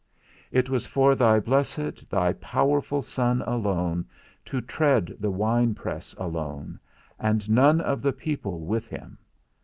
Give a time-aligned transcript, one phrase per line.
[0.51, 4.05] It was for thy blessed, thy powerful Son alone,
[4.45, 6.79] to tread the wine press alone,
[7.19, 9.19] and none of the people with him.